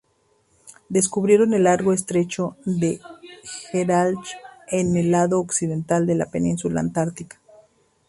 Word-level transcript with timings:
Descubrieron 0.89 1.53
el 1.53 1.65
largo 1.65 1.93
Estrecho 1.93 2.57
de 2.65 2.99
Gerlache 3.71 4.35
en 4.69 4.97
el 4.97 5.11
lado 5.11 5.39
occidental 5.39 6.07
de 6.07 6.15
la 6.15 6.25
Península 6.25 6.79
Antártica. 6.81 7.39